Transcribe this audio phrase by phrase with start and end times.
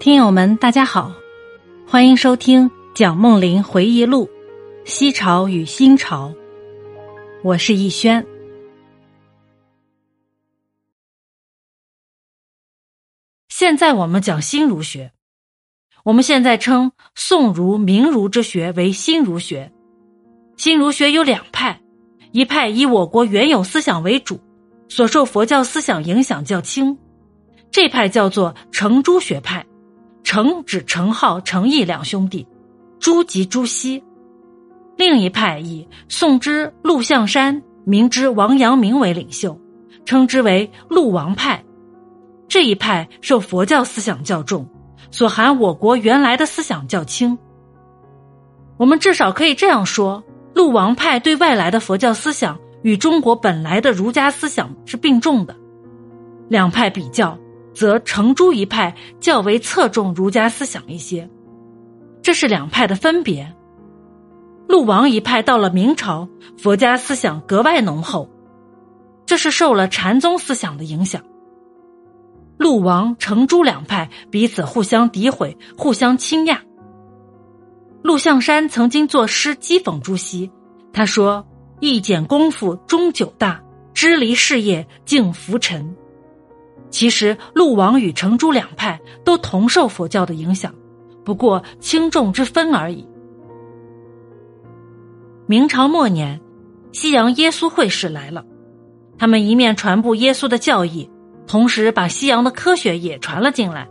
[0.00, 1.12] 听友们，大家好，
[1.86, 4.24] 欢迎收听蒋梦麟回忆录
[4.90, 6.30] 《西朝与新朝》，
[7.44, 8.26] 我是逸轩。
[13.50, 15.12] 现在我们讲新儒学，
[16.02, 19.70] 我们现在称宋儒、明儒之学为新儒学。
[20.56, 21.78] 新儒学有两派，
[22.32, 24.40] 一派以我国原有思想为主，
[24.88, 26.96] 所受佛教思想影响较轻，
[27.70, 29.66] 这派叫做程朱学派。
[30.22, 32.46] 程指程颢、程颐两兄弟，
[32.98, 34.02] 朱即朱熹。
[34.96, 39.58] 另一派以宋之陆象山、明之王阳明为领袖，
[40.04, 41.64] 称之为陆王派。
[42.48, 44.68] 这一派受佛教思想较重，
[45.10, 47.38] 所含我国原来的思想较轻。
[48.76, 50.22] 我们至少可以这样说：
[50.54, 55.56] 陆王派对外来的佛教思想与中国本来的儒家思想是并重的。
[56.48, 57.38] 两派比较。
[57.74, 61.28] 则程朱一派较为侧重儒家思想一些，
[62.22, 63.54] 这是两派的分别。
[64.68, 68.30] 陆王一派到了明朝，佛家思想格外浓厚，
[69.26, 71.22] 这是受了禅宗思想的影响。
[72.56, 76.58] 陆王、程朱两派彼此互相诋毁，互相倾轧。
[78.02, 80.50] 陆象山曾经作诗讥讽朱熹，
[80.92, 81.46] 他说
[81.80, 83.62] ：“一简功夫终久大，
[83.94, 85.96] 支离事业竟浮沉。”
[86.90, 90.74] 其实，陆王与程朱两派都同受佛教的影响，
[91.24, 93.06] 不过轻重之分而已。
[95.46, 96.40] 明朝末年，
[96.92, 98.44] 西洋耶稣会士来了，
[99.18, 101.08] 他们一面传播耶稣的教义，
[101.46, 103.88] 同时把西洋的科学也传了进来。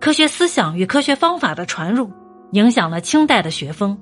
[0.00, 2.10] 科学思想与科学方法的传入，
[2.52, 3.98] 影响了清代的学风。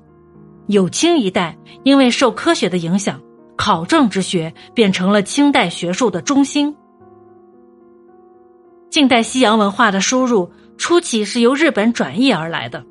[0.67, 3.21] 有清一代，因为受科学的影响，
[3.55, 6.75] 考证之学变成了清代学术的中心。
[8.93, 12.85] 近代西洋文化的输入初期是由日本转译而来的，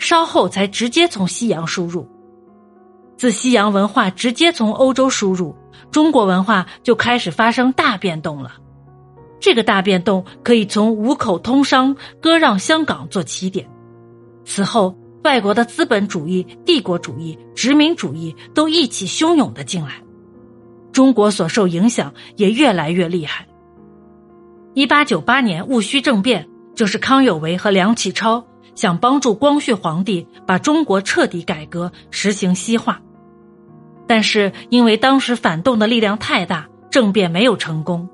[0.00, 2.08] 稍后才直接从西洋输入。
[3.16, 5.54] 自西洋文化直接从欧洲输入，
[5.92, 8.54] 中国文化就开始发生大变动了。
[9.38, 13.64] 这个大变动可以从五口通商、割让香港做起点。
[14.44, 20.02] 此后，外国的资本主义、帝国主义、殖民主义都一起汹涌的进来，
[20.90, 23.46] 中国所受影响也越来越厉害。
[24.74, 33.00] 一八九八年戊戌政变，就是康有为和梁启超想帮助光绪皇帝把中国彻底改革、实行西化，
[34.08, 38.08] 但是因为当时反动的力量太大，政变没有成功。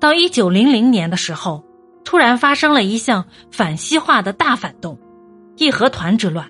[0.00, 1.62] 到一九零零年的时候，
[2.04, 4.98] 突然发生了一项反西化的大反动——
[5.58, 6.48] 义和团之乱。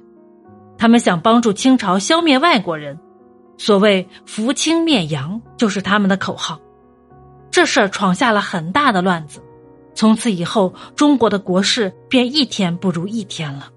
[0.79, 3.01] 他们想帮助清朝消灭外国人，
[3.59, 6.61] 所谓“扶清灭洋”就是他们的口号。
[7.57, 9.43] 这事儿闯下了很大的乱子，
[9.95, 13.71] 从此以后，中国的国事便一天不如一天了。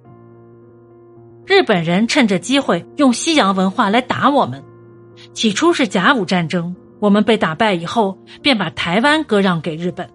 [1.45, 4.62] 日本人趁着机会用西洋文化来打我们，
[5.31, 10.09] 起初是甲午战争，我们被打败以后，便把台湾割让给日本。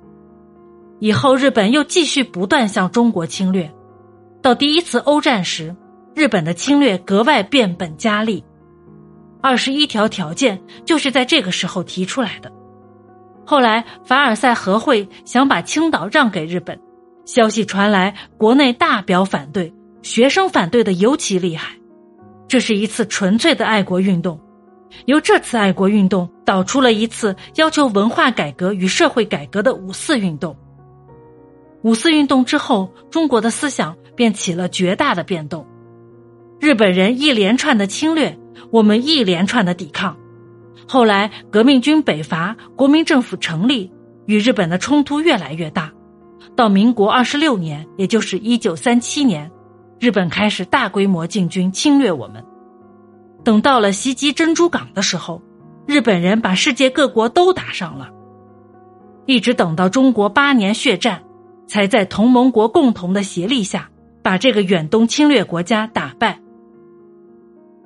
[1.01, 3.73] 以后日本又继续不断向中国侵略，
[4.43, 5.75] 到第一次欧战时，
[6.15, 8.45] 日本的侵略格外变本加厉。
[9.41, 12.53] 二十一条条件就是在这个时候提出来的。
[13.47, 16.81] 后来，凡尔赛和会想把青岛让给日本，
[17.25, 19.73] 消息传来，国内大表反对，
[20.03, 21.75] 学生反对的尤其厉害。
[22.49, 24.41] 这是一次纯粹的爱国运动，
[25.07, 30.57] 由这次爱国运动导出了一次要求文化改革与社会改革的五四运动。
[31.83, 35.67] 五四运动之后，中国的思想便起了绝大的变动。
[36.61, 38.39] 日本人一连串的侵略，
[38.71, 40.17] 我们一连串的抵抗。
[40.87, 43.91] 后来，革命军北伐，国民政府成立，
[44.27, 45.91] 与日本的冲突越来越大。
[46.55, 49.51] 到民国二十六年，也就是一九三七年，
[49.99, 52.45] 日本开始大规模进军侵略我们。
[53.43, 55.43] 等到了袭击珍珠港的时候，
[55.87, 58.11] 日本人把世界各国都打上了。
[59.27, 61.23] 一直等到中国八年血战，
[61.67, 63.89] 才在同盟国共同的协力下，
[64.23, 66.41] 把这个远东侵略国家打败。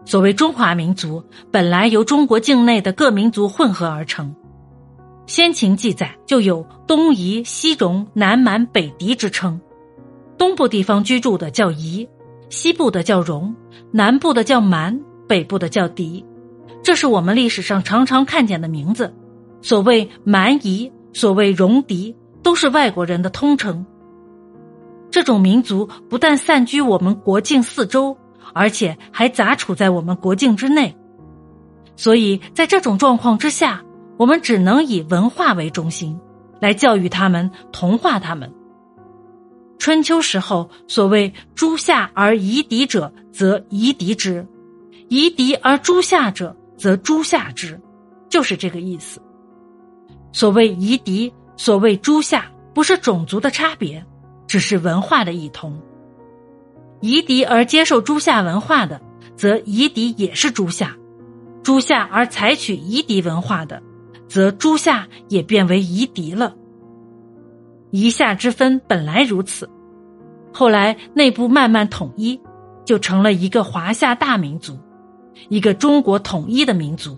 [0.09, 4.35] 所谓中华民族，本来由中国境内的各民族混合而成。
[5.27, 9.61] 先秦记载就有东夷、西戎、南蛮、北狄之称。
[10.39, 12.09] 东部地方居住的叫夷，
[12.49, 13.55] 西部的叫戎，
[13.93, 16.25] 南部的叫蛮，北部的叫狄。
[16.83, 19.15] 这是我们历史上常常看见的名字。
[19.61, 23.85] 所谓蛮夷，所谓戎狄，都是外国人的通称。
[25.11, 28.17] 这种民族不但散居我们国境四周。
[28.53, 30.97] 而且还杂处在我们国境之内，
[31.97, 33.83] 所以在这种状况之下，
[34.17, 36.19] 我们只能以文化为中心，
[36.61, 38.53] 来教育他们、同化他们。
[39.79, 44.45] 春秋时候所谓“诸夏而夷狄者，则夷狄之；
[45.09, 47.81] 夷狄而诸夏者，则诸夏之”，
[48.29, 49.23] 就是这个意思。
[50.33, 54.05] 所谓夷狄，所谓诸夏，不是种族的差别，
[54.49, 55.81] 只是文化的异同。
[57.01, 59.01] 夷狄而接受诸夏文化的，
[59.37, 60.89] 则夷狄也是诸夏；
[61.63, 63.83] 诸夏而采取夷狄文化的，
[64.29, 66.55] 则诸夏也变为夷狄了。
[67.91, 69.71] 夷夏之分本来如此，
[70.53, 72.41] 后来内部慢慢统一，
[72.85, 74.77] 就成了一个华夏大民族，
[75.49, 77.17] 一个中国统一的民族。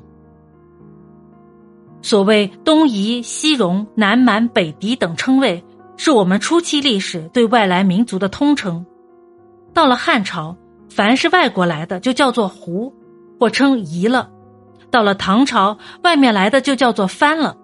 [2.03, 5.65] 所谓东夷、西戎、南蛮、北狄等称谓，
[5.97, 8.87] 是我们初期历史对外来民族的通称。
[9.73, 10.57] 到了汉朝，
[10.89, 12.95] 凡是外国来的就叫做胡，
[13.39, 14.31] 或称夷了；
[14.91, 17.57] 到了唐朝，外面来的就叫做番了。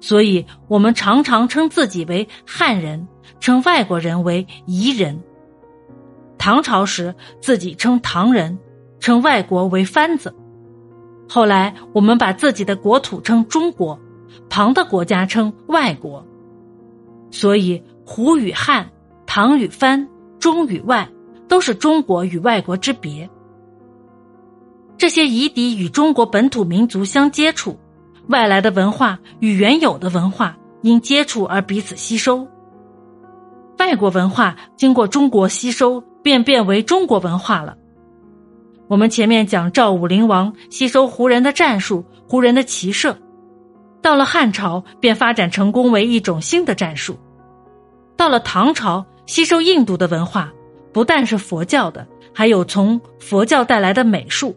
[0.00, 3.08] 所以，我们常常称自己为汉人，
[3.40, 5.20] 称外国人为夷人。
[6.38, 8.58] 唐朝时，自己称唐人，
[9.00, 10.34] 称外国为番子。
[11.28, 13.98] 后来，我们把自己的国土称中国，
[14.48, 16.24] 旁的国家称外国。
[17.30, 18.90] 所以，胡与汉，
[19.26, 20.08] 唐与番，
[20.38, 21.08] 中与外，
[21.48, 23.28] 都是中国与外国之别。
[24.96, 27.78] 这些夷狄与中国本土民族相接触。
[28.28, 32.46] 外来的文化与原有的文化因接触而彼此吸收，
[33.78, 37.74] 外国文化经过中国吸收，便变为中国文化了。
[38.86, 43.16] 我们前面讲赵武灵王吸收胡人的战术、胡人的骑射，
[44.02, 47.18] 到了汉朝便发展成功为一种新的战术。
[48.14, 50.52] 到了唐朝，吸收印度的文化，
[50.92, 54.56] 不但是佛教的，还有从佛教带来的美术。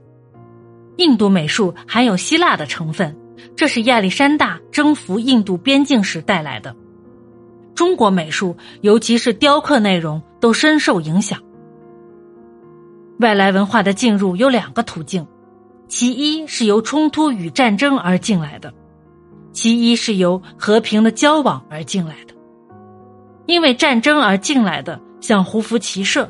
[0.97, 3.15] 印度美术含有希腊的成分。
[3.55, 6.75] 这是亚历山大征服印度边境时带来的。
[7.73, 11.39] 中国美术，尤其是雕刻内容，都深受影响。
[13.19, 15.25] 外来文化的进入有两个途径，
[15.87, 18.71] 其一是由冲突与战争而进来的，
[19.51, 22.33] 其一是由和平的交往而进来的。
[23.47, 26.25] 因为战争而进来的，像胡服骑射；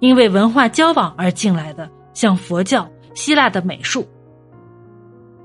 [0.00, 4.06] 因为文化交往而进来的，像佛教、希腊的美术。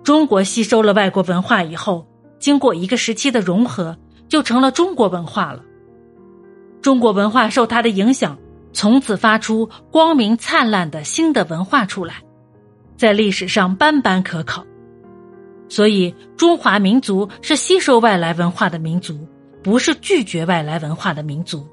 [0.03, 2.07] 中国吸收了外国文化以后，
[2.39, 3.97] 经过一个时期的融合，
[4.29, 5.61] 就成了中国文化了。
[6.81, 8.37] 中国文化受它的影响，
[8.71, 12.15] 从此发出光明灿烂的新的文化出来，
[12.95, 14.63] 在历史上斑斑可考。
[15.67, 19.27] 所以，中华民族是吸收外来文化的民族，
[19.61, 21.67] 不是拒绝外来文化的民族。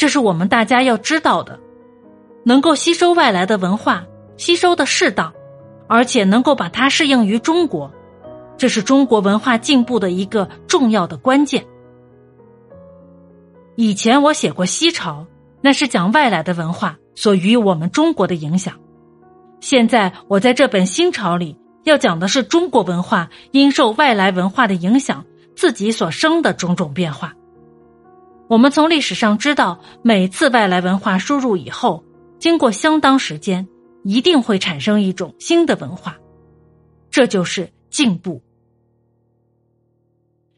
[0.00, 1.60] 这是我们大家要知道的。
[2.42, 4.06] 能够吸收外来的文化，
[4.38, 5.30] 吸收的适当。
[5.86, 7.92] 而且能够把它适应于中国，
[8.56, 11.66] 这是中国文化进步的一个重要的关键。
[13.76, 15.26] 以前我写过西朝，
[15.60, 18.74] 那是讲外来的文化所与我们中国的影响。
[19.60, 27.34] 现在我在这本新朝里要讲的是中国文化因受外来文化的影响，自己所生的种种变化。
[28.50, 32.04] 我们从历史上知道，每次外来文化输入以后，
[32.40, 33.66] 经过相当时间。
[34.02, 36.18] 一定会产生一种新的文化，
[37.10, 38.42] 这就是进步。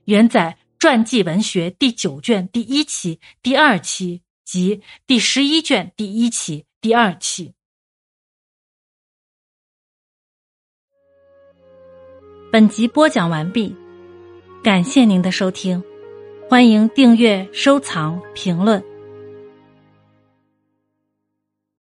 [0.05, 7.53] 原载传记文学第九卷第一期、第二期及第十一卷第一期、第二期。
[12.53, 13.75] 本集播讲完毕，
[14.63, 15.83] 感谢您的收听，
[16.49, 18.92] 欢迎订阅、收藏、评论。